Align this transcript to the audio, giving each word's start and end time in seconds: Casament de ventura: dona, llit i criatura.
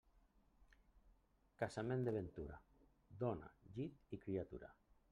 Casament 1.61 2.03
de 2.09 2.15
ventura: 2.17 2.59
dona, 3.23 3.55
llit 3.79 4.15
i 4.19 4.25
criatura. 4.29 4.77